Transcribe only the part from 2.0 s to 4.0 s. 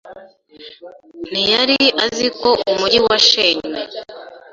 azi ko umujyi washenywe.